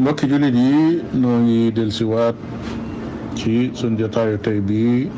[0.00, 0.76] mbokki jullit yi
[1.20, 2.36] noo ngi dellusiwaat
[3.38, 5.08] ci sun jotaayu tey bii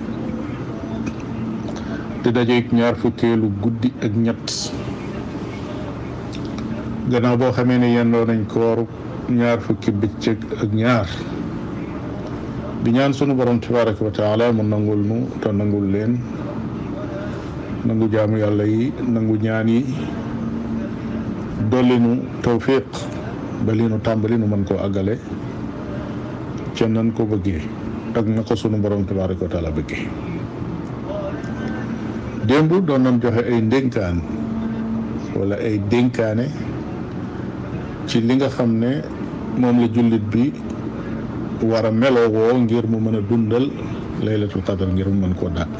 [2.22, 4.48] di dajeeg ñaar fukkeelu guddi ak ñett
[7.10, 8.78] gannaaw boo xamee ne yendoo nañ koor
[9.38, 11.08] ñaar fukki bëccëg ak ñaar
[12.84, 16.20] di ñaan sunu borom tabaraka wa taala mu nangul nu te nangul leen
[17.86, 19.80] nangu jaamu yàlla yi nangu ñaan yi
[21.68, 21.96] dolli
[23.64, 25.18] ba li tàmbali nu mën koo àggale
[26.76, 27.62] ca nan ko bëggee
[28.14, 30.06] ak na ko sunu borom tabaaraka wa taala bëggee
[32.46, 34.22] démb doon nañ joxe ay ndénkaan
[35.34, 36.46] wala ay dénkaane
[38.06, 39.02] ci li nga xam ne
[39.58, 40.52] moom la jullit bi
[41.66, 43.66] war a melowoo ngir mu mën a dundal
[44.22, 45.78] laylatul qadar ngir mu mën koo dàkk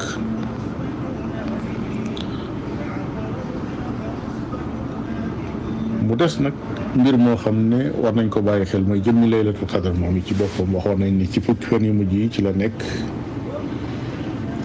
[6.03, 6.53] mu des nag
[6.95, 10.73] mbir mo xamne war nañ ko baye xel moy jëmmi laylatul qadr moom ci boppam
[10.73, 12.73] waxo nañ ni ci fukk fan yu mujj ci la nek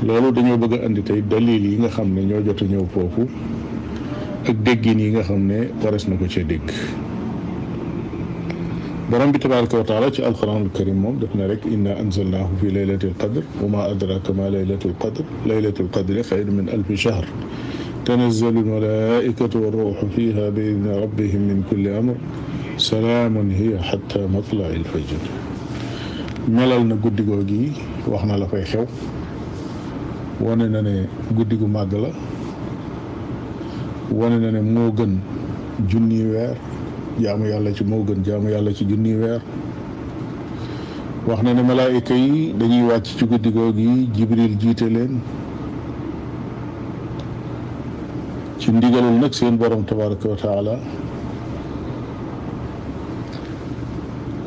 [0.02, 3.28] lolu dañu bëgg andi tay dalil yi nga xamne ño jottu ñëw fofu
[4.48, 6.64] ak déggin yi nga xamne waras nako ci dégg
[9.10, 12.70] borom bi tabaraka wa taala ci alquran alkarim mom def na rek inna anzalnahu fi
[12.72, 17.26] laylatil qadr wa ma adraka ma laylatul qadr laylatul qadr khayrun min alf shahr
[18.08, 22.16] tanazzalu al-malaa'ikatu war-ruuhu fiihaa bi-izni rabbihim min kulli amr
[22.86, 25.20] salaamun hiya hattaa matla'i al-fajr
[26.56, 27.60] melal na guddi googi
[28.12, 28.84] wax na la fay xew
[30.46, 30.92] wane na ne
[31.38, 32.10] guddi gu màgg la
[34.18, 35.14] wane na ne moo gën
[35.92, 36.52] junni weer
[37.24, 39.40] jaamu yàlla ci moo gën jaamu yàlla ci junni weer
[41.30, 43.88] wax na ne malaayika yi dañuy wàcc ci guddi googi
[44.18, 45.16] Jibril jiite leen
[48.64, 50.78] ci ndigalul nag seen borom tabaraka wa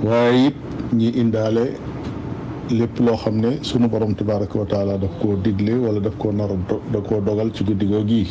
[0.03, 0.55] waaye it
[0.94, 1.78] ñi indaale
[2.72, 6.31] lépp loo xam ne sunu borom tabaraka wa taala daf koo digle wala daf koo
[6.31, 6.50] nar
[6.94, 8.27] da koo dogal ci guddi goo gii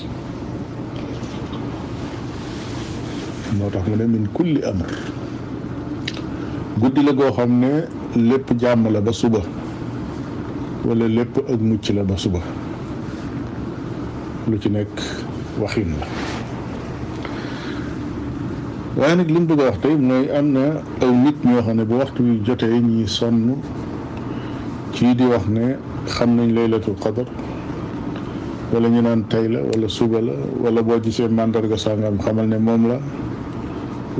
[3.56, 4.90] moo tax mu ne min kulli amr
[6.80, 7.86] guddi la goo xam ne
[8.16, 9.38] lépp jàmm la ba suba
[10.84, 12.40] walla lépp ak mucc la ba suba
[14.50, 15.25] lu ci nekk
[15.60, 16.06] waxin la
[19.02, 20.64] waaye nag li mu bëgg a wax tey mooy am na
[21.02, 23.54] aw nit ñoo xam ne bu waxtu wi jotee ñi sonn
[24.92, 27.26] ci di wax ne xam nañ laylatul qadar
[28.72, 32.58] wala ñu naan tey la wala suba la wala boo gisee màndarga sàngam xamal ne
[32.58, 32.98] moom la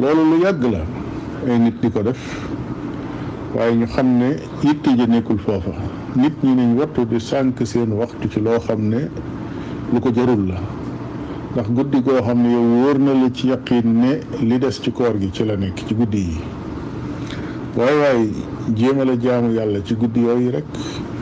[0.01, 0.81] loolu lu yàgg la
[1.49, 2.23] ay nit di ko def
[3.55, 4.29] waaye ñu xam ne
[4.63, 5.73] yitte ji nekkul foofa
[6.17, 9.01] nit ñi nañ wattu di sànq seen waxtu ci loo xam ne
[9.93, 10.57] lu ko jarul la
[11.57, 14.13] ndax guddi goo xam ne yow wóor na la ci yaqiin ni
[14.47, 16.37] li des ci koor gi ci la nekk ci guddi yi
[17.75, 18.29] waaye waaye
[18.77, 20.65] jéemal a jaamu yàlla ci guddi yooyu rek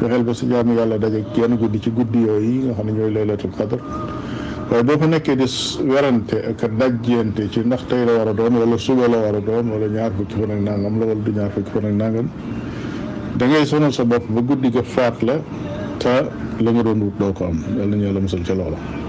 [0.01, 3.13] fexeel ba si jaamu yàlla daje genn guddi ci guddi yooyu nga xam ne ñooy
[3.13, 3.79] laylatul qadr
[4.71, 5.45] waaye boo ko nekkee di
[5.87, 9.41] werante ak dajjente ci ndax tey la war a doon wala suba la war a
[9.41, 12.27] doon wala ñaar fukki fan ak nangam la wala du ñaar fukki fan ak nangam
[13.37, 15.39] da ngay sonal sa bopp ba guddi ga faat la
[15.99, 16.27] te
[16.59, 19.03] la nga doon wut doo ko am yàlla ñu yàlla musal ca loola.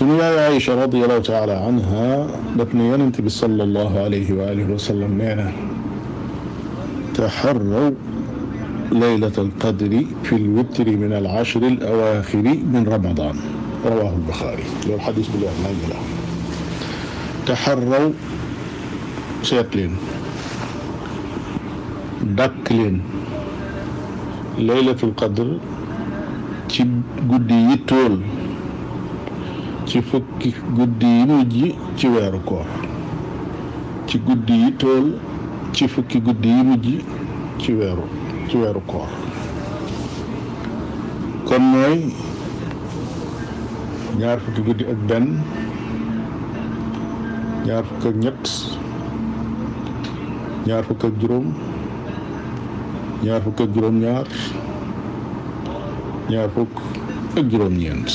[0.00, 2.06] سنيا عائشة رضي الله تعالى عنها
[2.58, 5.48] بطنيا انت صلى الله عليه وآله وسلم معنا
[7.18, 7.88] تحروا
[9.04, 9.92] ليلة القدر
[10.26, 13.36] في الوتر من العشر الأواخر من رمضان
[13.92, 15.70] رواه البخاري لو الحديث بالله ما
[17.48, 18.06] تحروا
[19.50, 19.92] سيقلين
[22.38, 22.94] دكلين
[24.72, 25.48] ليلة القدر
[26.74, 26.82] qadr
[27.52, 28.16] ci يتول
[29.94, 31.54] ci fukki guddi yi mujj
[31.96, 32.66] ci weeru koor
[34.10, 35.06] ci guddi yi tool
[35.70, 36.86] ci fukki guddi yi mujj
[37.62, 38.02] ci weeru
[38.50, 39.06] ci weeru koor
[41.46, 42.00] kon mooy
[44.18, 45.28] ñaar fukki guddi ak benn
[47.66, 48.44] ñaar fukk ak ñett
[50.66, 51.46] ñaar fukk ak juróom
[53.24, 54.26] ñaar fukk ak juróom-ñaar
[56.30, 56.74] ñaar fukk
[57.38, 58.10] ak juróom-ñeent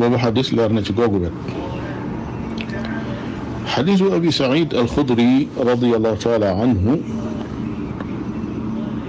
[0.00, 1.30] وهو حديث لارنج جوجوبر
[3.66, 6.84] حديث أبي سعيد الخضري رضي الله تعالى عنه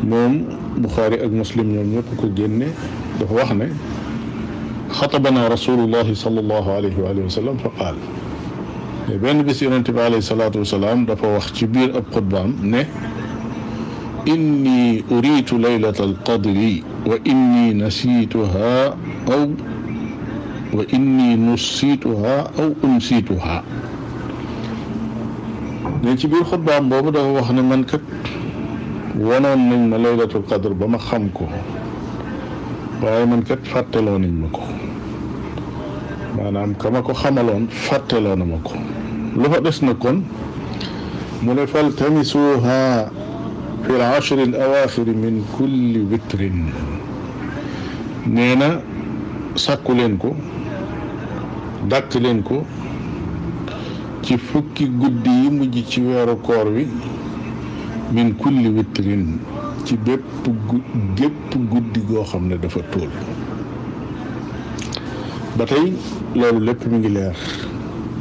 [0.03, 0.31] من
[0.77, 2.67] بخاري المسلم من نعم، يبقى الجنة
[3.21, 3.69] دفوحنا
[4.89, 7.95] خطبنا رسول الله صلى الله عليه وآله وسلم فقال
[9.21, 12.85] بين بس ينتبه عليه الصلاة والسلام دفوح جبير القدبان نه
[14.27, 16.57] إني أريت ليلة القدر
[17.07, 18.87] وإني نسيتها
[19.31, 19.43] أو
[20.75, 23.57] واني نسيتها او انسيتها
[26.03, 28.01] نتي بير خطبه ام بوبو دا واخني مان كات
[29.27, 31.45] وانون نين ما ليله القدر بما خمكو
[33.01, 34.63] باي مان كات فاتلو نين مكو
[36.37, 38.75] مانام كما كو خمالون فاتلو نمكو
[39.39, 40.17] لو فا ديس نكون
[41.45, 42.83] من فالتمسوها
[43.83, 46.41] في العشر الاواخر من كل وتر
[48.37, 48.69] نينا
[49.65, 50.31] ساكولينكو
[51.89, 52.65] dàkk leen ko
[54.23, 56.87] ci fukki guddi yi mujj ci weeru koor wi
[58.11, 59.39] min kulli witrin
[59.85, 60.21] ci bépp
[61.71, 63.09] guddi goo xam ne dafa tóol
[65.57, 65.93] ba tey
[66.35, 67.35] loolu lépp mi ngi leer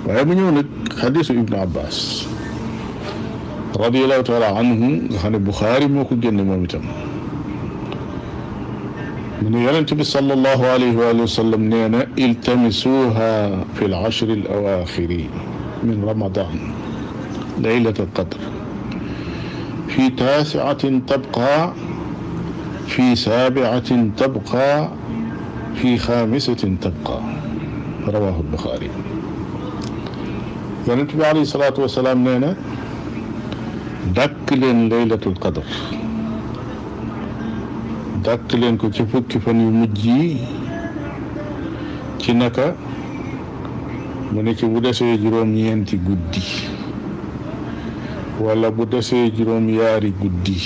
[0.07, 0.67] waaye mu ñëw nag
[1.01, 2.23] xadiisu ibnu abbas
[3.83, 6.87] radiallahu taala anhu nga xam ne buxaari moo ko génne moom itam
[9.47, 13.33] من يالنت صلى الله عليه وآله وسلم نانا التمسوها
[13.79, 15.11] في العشر الأواخر
[15.87, 16.55] من رمضان
[17.63, 18.41] ليلة القدر
[19.93, 21.55] في تاسعة تبقى
[22.91, 23.91] في سابعة
[24.21, 24.69] تبقى
[25.79, 27.19] في خامسة تبقى
[28.15, 28.91] رواه البخاري
[30.89, 32.51] يعني النبي عليه الصلاة والسلام نانا
[34.17, 35.63] دك ليلة القدر
[38.27, 40.37] dàq leen ko ci fukki fan yu mujj yi
[42.19, 42.75] ci naka
[44.33, 46.43] mu ne ci bu desee juróom-ñeenti guddi
[48.41, 50.57] wala bu desee juróom-yaari guddi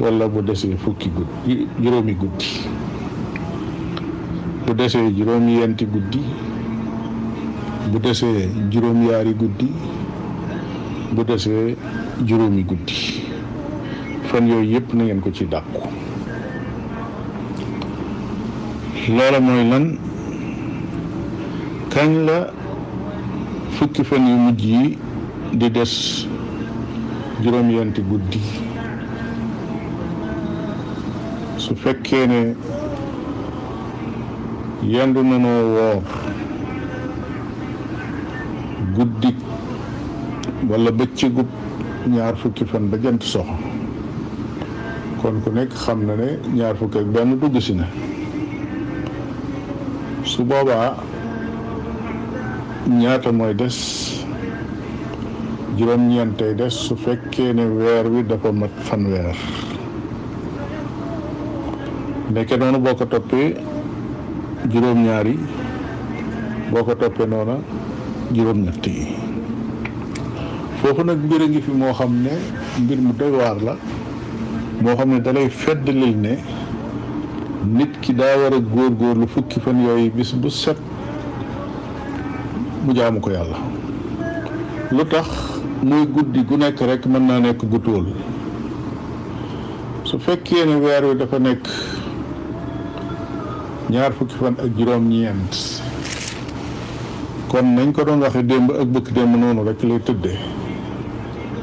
[0.00, 2.48] wala bu desee fukki guddi juróomi guddi
[4.66, 5.48] bu desee juróom
[5.80, 6.20] guddi
[7.90, 8.50] bu desee
[9.10, 9.72] yaari guddi
[11.14, 11.74] bu desee
[12.20, 13.25] juróomi guddi.
[14.26, 15.80] fan yooyu yëpp na ngeen ko ci dàkku
[19.16, 19.86] loola mooy lan
[21.94, 22.38] kañ la
[23.78, 24.98] fukki fan yu mujj yi
[25.60, 25.94] di des
[27.42, 28.40] juróom-yenti guddi
[31.56, 32.40] su fekkee ne
[34.94, 36.02] yendu nanoo woor
[38.96, 39.34] guddi
[40.68, 41.46] wala bëccëgub
[42.16, 43.74] ñaar fukki fan ba jant soxo
[45.26, 47.86] kon ku nekk xam na ne ñaar fukk ak benn dugg si na
[50.30, 50.90] su boobaa
[52.98, 53.76] ñaata mooy des
[55.78, 59.34] juróom-ñeentay des su fekkee ne weer wi dafa mat fanweer
[62.32, 63.56] nekke noonu boo ko toppee
[64.72, 65.26] juróom-ñaar
[66.72, 67.56] boo ko toppee noona
[68.36, 69.06] juróom-ñett yi
[70.80, 72.32] foofu nag mbir a ngi fi moo xam ne
[72.82, 73.74] mbir mu doy waar la
[74.82, 76.36] moo xam ne dalay feddlil ne
[77.64, 80.76] nit ki daa war a góorgóorlu fukki fan yooyu bis bu set
[82.84, 83.56] mu jaamu ko yàlla
[84.92, 85.26] lu tax
[85.82, 88.06] muy guddi gu nekk rekk mën naa nekk gu tóol
[90.04, 91.68] su fekkee ne weer wi dafa nekk
[93.90, 95.82] ñaar fukki fan ak juróom-ñeent
[97.48, 100.38] kon nañ ko doon waxe démb ak bëkk démb noonu rek lay tëddee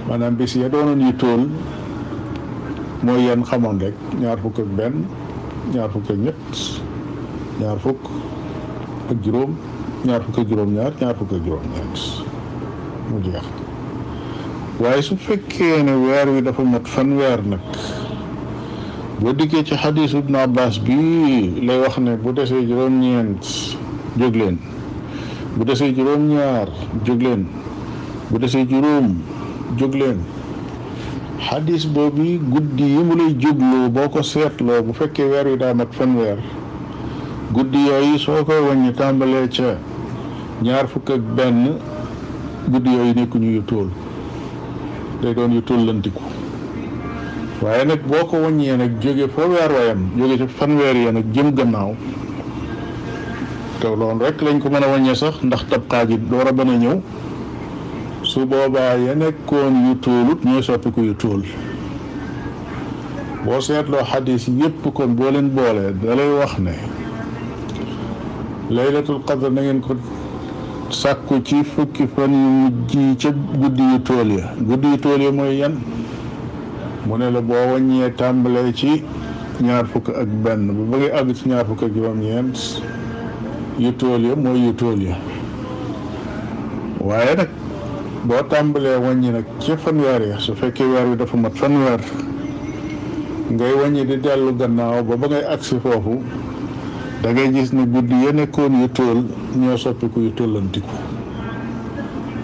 [0.09, 1.45] maanaam bis ya doonoon yu tóol
[3.03, 4.93] moy yeen xamone rek ñaar fuk ak ben
[5.73, 6.35] ñaar fuk ak ñet
[7.59, 7.99] ñaar fuk
[9.11, 9.51] ak juroom
[10.05, 12.01] ñaar fuk ak juroom ñaar ñaar fuk ak juroom ñet
[13.09, 13.19] mu
[14.79, 17.59] jeex su fekkee ne weer wi dafa mat fan weer nag
[19.19, 23.43] bo dikke ci hadith ibn abbas bi lay wax ne bu dese juroom ñent
[24.17, 24.57] jóg leen
[25.57, 26.69] bu dese juroom ñaar
[27.03, 27.23] jóg
[28.29, 29.19] bu dese juroom
[31.47, 35.73] xadis boobu guddi yi mu lay jubloo boo ko seetloo bu fekkee weer wi daa
[35.79, 36.37] mat fanweer
[37.55, 39.69] guddi yooyu soo koy wàññi tàmbalee ca
[40.63, 41.63] ñaar fukk ak benn
[42.71, 43.89] guddi yooyu nekkuñu yu tóol
[45.21, 46.23] day doon yu tóllantiku
[47.61, 51.25] waaye nag boo ko wàññee nag jóge fa weer wayam jóge ca fanweer ya nag
[51.35, 51.91] jëm gannaaw
[53.79, 56.69] te loolu rek lañ ko mën a waññee sax ndax tabxaa ji door a bën
[56.75, 56.97] a ñëw
[58.33, 61.41] su boobaa ya nekkoon yu tóolut ñooy soppiku yu tóol
[63.45, 66.73] boo seetloo xadis yépp kon boo leen boolee dalay wax ne
[68.75, 69.93] laylatul qadr na ngeen ko
[70.89, 73.29] sàkku ci fukki fan yu mujj yi ca
[73.61, 75.73] guddi yu tool ya guddi yu tool ya mooy yan
[77.07, 79.03] mu ne la boo wàññee tàmbalee ci
[79.61, 82.59] ñaar fukk ak benn bu bëggee àgg ci ñaar fukk ak juróom-ñeent
[83.79, 85.01] yu tool mooy yu tool
[86.99, 87.49] waaye nag
[88.25, 91.99] boo tàmbalee wàññi nag ci fanweer yi su fekkee weer wi dafa mat fanweer
[93.51, 96.21] ngay wàññi di dellu gannaaw ba ba ngay agsi foofu
[97.21, 99.23] dangay gis ne guddi ya nekkoon yu tóol
[99.59, 100.95] ñoo soppiku yu tóllantiku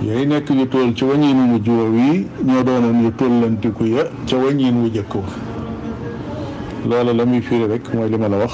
[0.03, 4.35] yooyu nekk yu tóol ci wàññiin mu juróom yi ñoo doonoon yu tóllantiku ya ca
[4.37, 5.23] wàññiin wu jëkk wa
[6.89, 8.53] loolu la muy firi rek mooy li ma la wax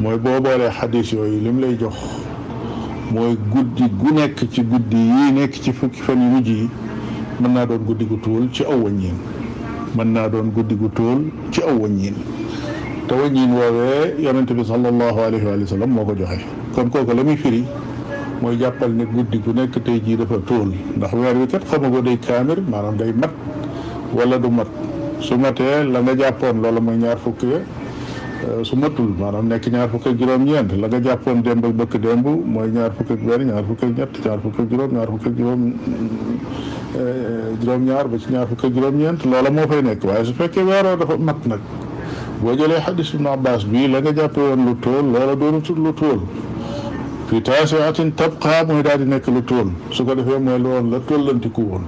[0.00, 1.94] mooy boo boolee xadis yooyu lim lay jox
[3.12, 6.68] mooy guddi gu nekk ci guddi yi nekk ci fukki fan yu mujj yi
[7.40, 9.14] mën naa doon guddi gu tóol ci aw wàññiin
[9.96, 10.90] mën naa doon guddi gu
[11.50, 12.14] ci aw wàññiin
[13.06, 16.40] te wàññiin woowee yonente bi sallallahu alayhi wa sallam moo ko joxe
[16.74, 17.64] kon kooko la muy firi
[18.42, 22.02] mooy jàppal ne guddi gu nekk tey jii dafa tóol ndax weer wi kat xamago
[22.02, 23.30] day kaamir maanaam day mat
[24.14, 24.66] wala du mat
[25.20, 27.46] su matee la nga jàppoon loolu mooy ñaar fukki
[28.62, 32.26] su matul maanaam nekk ñaar fukk ak juróom-ñeent la nga jàppoon démb ak bëkk démb
[32.46, 35.26] mooy ñaar fukk ak benn ñaar fukk ak ñett ñaar fukk ak juróom ñaar fukk
[35.26, 35.60] ak juróom
[37.60, 40.96] juróom-ñaar ba ci ñaar fukk ak juróom-ñeent loola moo fay nekk waaye su fekkee weeroo
[40.96, 41.60] dafa mat nag
[42.42, 45.78] boo jëlee xadis ibnu abbas bii la nga jàppe woon lu tóol loola doonu doonatul
[45.82, 46.20] lu tóol
[47.28, 50.98] fi taasiatin tabqa mooy daal di nekk lu tóol su ko defee mooy loolu la
[51.08, 51.84] tóllantiku woon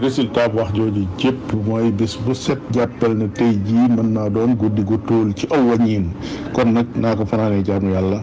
[0.00, 4.28] résultat bu wax jooju jëpp mooy bis bu set jàppal na tey jii mën naa
[4.30, 6.06] doon guddi gu tóol ci aw wañiin
[6.54, 8.22] kon nag naa ko fanaanee jaamu yàlla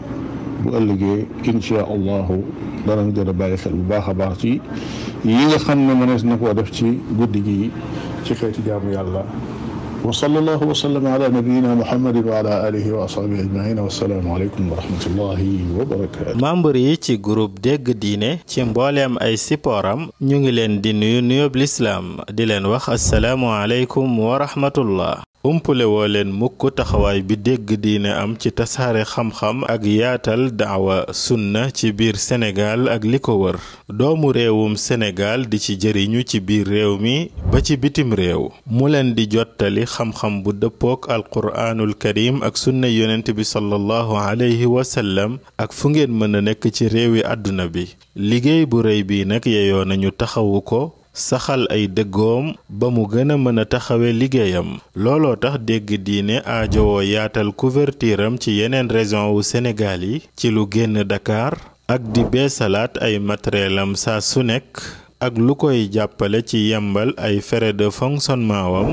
[0.63, 2.41] bu ëllëgee insha allahu
[2.87, 4.61] danañ gën a bàyyi xel bu baax a baax ci
[5.23, 7.71] yi nga xam ne mënees na koo def ci guddi gi
[8.23, 9.23] ci xeeti jaamu yàlla
[10.03, 14.63] wa sallallahu wa sallam ala nabiyyina muhammadin wa ala alihi wa ashabihi ajmaina wasalaamu aleykum
[14.71, 15.35] wa
[16.39, 21.19] membre yi ci groupe dégg diine ci mbooleem ay sipooram ñu ngi leen di nuyu
[21.21, 27.35] nuyób lislaam di leen wax asalaamu aleykum wa rahmatullah umpule woo leen mukk taxawaay bi
[27.37, 33.19] dégg diine am ci tasaare xam-xam ak yaatal daawa sunna ci biir senegaal ak li
[33.23, 33.55] ko wër
[33.87, 38.87] doomu réewum Sénégal di ci jëriñu ci biir réew mi ba ci bitim réew mu
[38.91, 44.83] leen di jottali xam-xam bu dëppook alquraanul karim ak sunna yonent bi sallallahu alayhi wa
[45.63, 49.45] ak fu ngeen mën a nekk ci réewi àdduna bi liggéey bu rëy bii nag
[49.45, 54.79] yeyoo nañu taxawu ko saxal ay dëggoom ba mu gën a mën a taxawe liggéeyam
[55.03, 60.63] looloo tax dégg diine aajowoo yaatal couverture ci yeneen région wu Sénégal yi ci lu
[60.73, 61.53] génn Dakar
[61.93, 64.71] ak di beesalaat ay matérielam saa su nekk
[65.25, 68.89] ak lu koy jàppale ci yembal ay frais de fonctionnement wam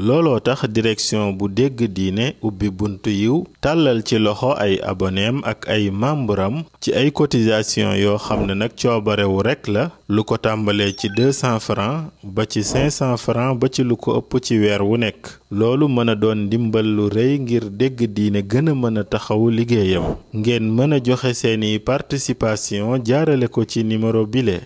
[0.00, 5.68] looloo tax direction bu dégg diine ubbi buntu yiw tàllal ci loxo ay aboneem ak
[5.68, 10.92] ay membram ci ay cotisation yoo xam ne nag coobarewu rekk la lu ko tàmbalee
[10.96, 14.96] ci 200 francs ba ci 500 francs ba ci lu ko ëpp ci weer wu
[14.96, 19.04] nekk loolu mën a doon ndimbal lu rëy ngir dégg diine gën a mën a
[19.04, 24.60] taxawu liggéeyam ngeen mën a joxe seeni participation jaarale ko ci numéro bile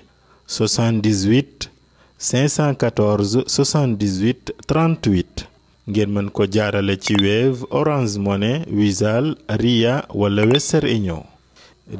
[0.48, 1.73] 78
[2.18, 5.46] 514 78 38
[5.90, 11.22] ngeen mën ko jaarale ci Wave Orange Money Wizall Ria wala Western Union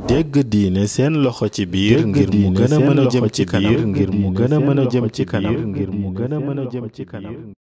[0.09, 3.83] dégg diine seen loxo ci biir ngir mu gën a mën a jëm ci kanam
[3.91, 6.65] ngir mu gën a mën a jëm ci kanam ngir mu gën a mën a
[6.73, 7.64] jëm ci kanam